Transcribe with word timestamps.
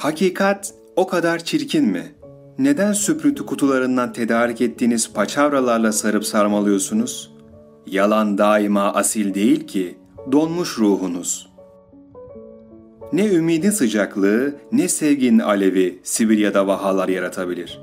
Hakikat 0.00 0.74
o 0.96 1.06
kadar 1.06 1.38
çirkin 1.38 1.84
mi? 1.84 2.14
Neden 2.58 2.92
süprüntü 2.92 3.46
kutularından 3.46 4.12
tedarik 4.12 4.60
ettiğiniz 4.60 5.12
paçavralarla 5.12 5.92
sarıp 5.92 6.24
sarmalıyorsunuz? 6.24 7.32
Yalan 7.86 8.38
daima 8.38 8.82
asil 8.94 9.34
değil 9.34 9.66
ki, 9.66 9.98
donmuş 10.32 10.78
ruhunuz. 10.78 11.50
Ne 13.12 13.26
ümidin 13.26 13.70
sıcaklığı, 13.70 14.54
ne 14.72 14.88
sevginin 14.88 15.38
alevi 15.38 16.00
Sibirya'da 16.02 16.66
vahalar 16.66 17.08
yaratabilir. 17.08 17.80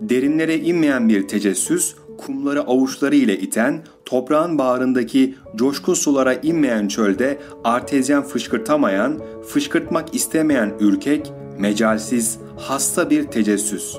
Derinlere 0.00 0.58
inmeyen 0.58 1.08
bir 1.08 1.28
tecessüs, 1.28 1.94
kumları 2.18 2.60
avuçları 2.60 3.16
ile 3.16 3.38
iten, 3.38 3.82
toprağın 4.06 4.58
bağrındaki 4.58 5.34
coşkun 5.56 5.94
sulara 5.94 6.34
inmeyen 6.34 6.88
çölde 6.88 7.38
artezyen 7.64 8.22
fışkırtamayan, 8.22 9.20
fışkırtmak 9.48 10.14
istemeyen 10.14 10.74
ürkek, 10.80 11.32
mecalsiz, 11.58 12.38
hasta 12.56 13.10
bir 13.10 13.24
tecessüs. 13.24 13.96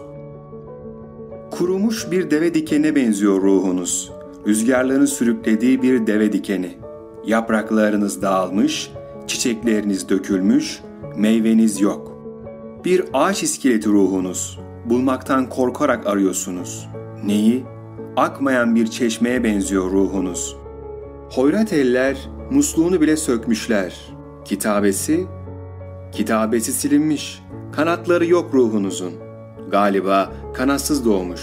Kurumuş 1.52 2.12
bir 2.12 2.32
deve 2.32 2.54
dikenine 2.54 2.96
benziyor 2.96 3.42
ruhunuz. 3.42 4.12
Rüzgarların 4.48 5.06
sürüklediği 5.06 5.82
bir 5.82 6.08
deve 6.08 6.34
dikeni. 6.34 6.78
Yapraklarınız 7.26 8.22
dağılmış, 8.22 8.92
çiçekleriniz 9.28 10.10
dökülmüş, 10.10 10.82
meyveniz 11.18 11.82
yok. 11.82 12.16
Bir 12.86 13.04
ağaç 13.14 13.44
iskeleti 13.44 13.90
ruhunuz. 13.90 14.60
Bulmaktan 14.86 15.50
korkarak 15.50 16.08
arıyorsunuz. 16.08 16.88
Neyi? 17.26 17.75
Akmayan 18.18 18.76
bir 18.76 18.88
çeşmeye 18.88 19.44
benziyor 19.44 19.92
ruhunuz. 19.92 20.58
Hoyrat 21.32 21.74
eller 21.74 22.30
musluğunu 22.52 23.02
bile 23.02 23.18
sökmüşler. 23.18 24.14
Kitabesi? 24.46 25.26
Kitabesi 26.12 26.74
silinmiş. 26.74 27.44
Kanatları 27.72 28.26
yok 28.26 28.54
ruhunuzun. 28.54 29.14
Galiba 29.72 30.32
kanatsız 30.54 31.06
doğmuş. 31.06 31.42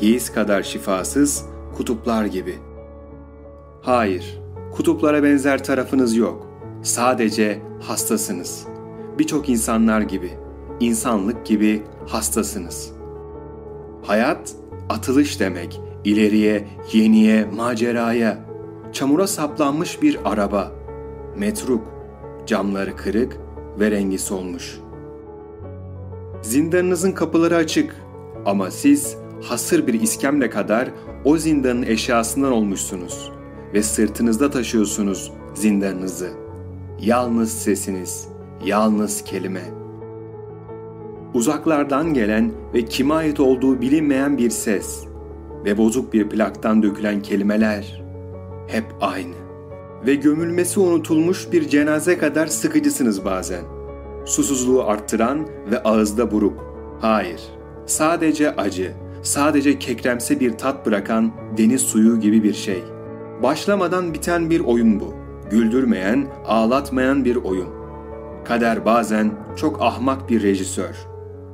Yiğis 0.00 0.32
kadar 0.32 0.62
şifasız, 0.62 1.44
kutuplar 1.76 2.24
gibi. 2.24 2.54
Hayır, 3.82 4.40
kutuplara 4.74 5.22
benzer 5.22 5.64
tarafınız 5.64 6.16
yok. 6.16 6.46
Sadece 6.82 7.62
hastasınız. 7.80 8.66
Birçok 9.18 9.48
insanlar 9.48 10.00
gibi, 10.00 10.30
insanlık 10.80 11.46
gibi 11.46 11.82
hastasınız. 12.06 12.92
Hayat 14.02 14.52
atılış 14.88 15.40
demek, 15.40 15.80
ileriye, 16.06 16.68
yeniye, 16.92 17.44
maceraya. 17.44 18.38
Çamura 18.92 19.26
saplanmış 19.26 20.02
bir 20.02 20.18
araba. 20.24 20.72
Metruk, 21.36 21.82
camları 22.46 22.96
kırık 22.96 23.36
ve 23.80 23.90
rengi 23.90 24.18
solmuş. 24.18 24.78
Zindanınızın 26.42 27.12
kapıları 27.12 27.56
açık 27.56 27.96
ama 28.44 28.70
siz 28.70 29.16
hasır 29.42 29.86
bir 29.86 30.00
iskemle 30.00 30.50
kadar 30.50 30.88
o 31.24 31.36
zindanın 31.36 31.82
eşyasından 31.82 32.52
olmuşsunuz 32.52 33.32
ve 33.74 33.82
sırtınızda 33.82 34.50
taşıyorsunuz 34.50 35.32
zindanınızı. 35.54 36.30
Yalnız 37.00 37.52
sesiniz, 37.52 38.28
yalnız 38.64 39.24
kelime. 39.24 39.64
Uzaklardan 41.34 42.14
gelen 42.14 42.52
ve 42.74 42.84
kime 42.84 43.14
ait 43.14 43.40
olduğu 43.40 43.80
bilinmeyen 43.80 44.38
bir 44.38 44.50
ses 44.50 45.06
ve 45.66 45.78
bozuk 45.78 46.12
bir 46.12 46.28
plaktan 46.28 46.82
dökülen 46.82 47.22
kelimeler 47.22 48.02
hep 48.66 48.84
aynı. 49.00 49.34
Ve 50.06 50.14
gömülmesi 50.14 50.80
unutulmuş 50.80 51.52
bir 51.52 51.68
cenaze 51.68 52.18
kadar 52.18 52.46
sıkıcısınız 52.46 53.24
bazen. 53.24 53.62
Susuzluğu 54.24 54.84
arttıran 54.84 55.46
ve 55.70 55.82
ağızda 55.82 56.30
buruk. 56.30 56.64
Hayır, 57.00 57.40
sadece 57.86 58.56
acı, 58.56 58.92
sadece 59.22 59.78
kekremse 59.78 60.40
bir 60.40 60.52
tat 60.52 60.86
bırakan 60.86 61.32
deniz 61.58 61.80
suyu 61.80 62.20
gibi 62.20 62.42
bir 62.42 62.54
şey. 62.54 62.82
Başlamadan 63.42 64.14
biten 64.14 64.50
bir 64.50 64.60
oyun 64.60 65.00
bu. 65.00 65.14
Güldürmeyen, 65.50 66.26
ağlatmayan 66.46 67.24
bir 67.24 67.36
oyun. 67.36 67.68
Kader 68.44 68.84
bazen 68.84 69.30
çok 69.56 69.82
ahmak 69.82 70.28
bir 70.28 70.42
rejisör. 70.42 70.94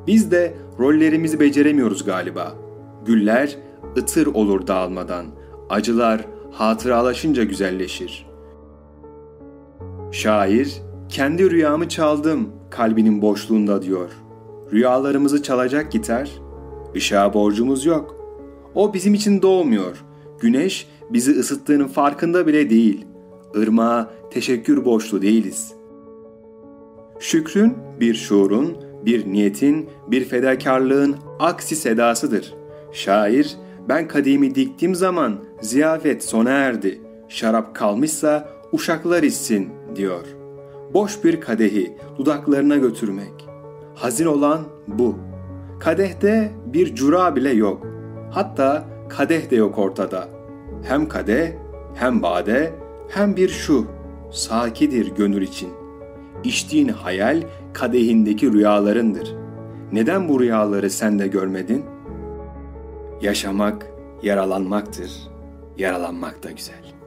Biz 0.06 0.30
de 0.30 0.54
rollerimizi 0.78 1.40
beceremiyoruz 1.40 2.04
galiba. 2.04 2.54
Güller 3.06 3.56
ıtır 3.96 4.26
olur 4.26 4.66
dağılmadan. 4.66 5.26
Acılar 5.70 6.26
hatıralaşınca 6.50 7.44
güzelleşir. 7.44 8.26
Şair, 10.12 10.82
kendi 11.08 11.50
rüyamı 11.50 11.88
çaldım 11.88 12.48
kalbinin 12.70 13.22
boşluğunda 13.22 13.82
diyor. 13.82 14.10
Rüyalarımızı 14.72 15.42
çalacak 15.42 15.92
gitar, 15.92 16.30
ışığa 16.96 17.34
borcumuz 17.34 17.84
yok. 17.84 18.16
O 18.74 18.94
bizim 18.94 19.14
için 19.14 19.42
doğmuyor. 19.42 20.04
Güneş 20.40 20.88
bizi 21.10 21.32
ısıttığının 21.40 21.88
farkında 21.88 22.46
bile 22.46 22.70
değil. 22.70 23.06
Irmağa 23.54 24.10
teşekkür 24.30 24.84
borçlu 24.84 25.22
değiliz. 25.22 25.72
Şükrün 27.20 27.74
bir 28.00 28.14
şuurun, 28.14 28.76
bir 29.04 29.32
niyetin, 29.32 29.88
bir 30.06 30.24
fedakarlığın 30.24 31.16
aksi 31.38 31.76
sedasıdır. 31.76 32.54
Şair, 32.92 33.56
ben 33.88 34.08
kadimi 34.08 34.54
diktiğim 34.54 34.94
zaman 34.94 35.36
ziyafet 35.60 36.24
sona 36.24 36.50
erdi. 36.50 37.00
Şarap 37.28 37.74
kalmışsa 37.74 38.48
uşaklar 38.72 39.22
içsin 39.22 39.68
diyor. 39.96 40.24
Boş 40.94 41.24
bir 41.24 41.40
kadehi 41.40 41.96
dudaklarına 42.18 42.76
götürmek. 42.76 43.48
Hazin 43.94 44.26
olan 44.26 44.60
bu. 44.88 45.18
Kadehte 45.80 46.52
bir 46.66 46.94
cura 46.94 47.36
bile 47.36 47.50
yok. 47.50 47.86
Hatta 48.30 48.84
kadeh 49.08 49.50
de 49.50 49.56
yok 49.56 49.78
ortada. 49.78 50.28
Hem 50.82 51.08
kadeh, 51.08 51.52
hem 51.94 52.22
bade, 52.22 52.72
hem 53.08 53.36
bir 53.36 53.48
şu. 53.48 53.86
Sakidir 54.30 55.14
gönül 55.16 55.42
için. 55.42 55.68
İçtiğin 56.44 56.88
hayal 56.88 57.42
kadehindeki 57.72 58.52
rüyalarındır. 58.52 59.34
Neden 59.92 60.28
bu 60.28 60.40
rüyaları 60.40 60.90
sen 60.90 61.18
de 61.18 61.26
görmedin? 61.26 61.84
Yaşamak 63.22 63.86
yaralanmaktır. 64.22 65.12
Yaralanmak 65.76 66.42
da 66.42 66.50
güzel. 66.50 67.01